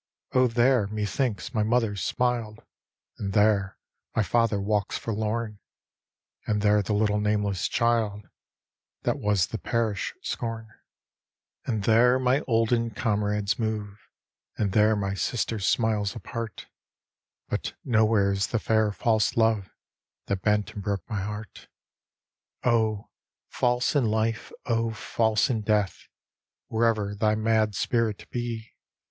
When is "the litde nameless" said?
6.81-7.67